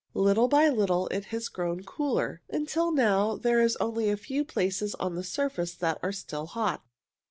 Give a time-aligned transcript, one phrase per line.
[0.15, 4.95] Little by little it has grown cooler, until now there are only a few places
[4.95, 6.83] on the surface that are still hot.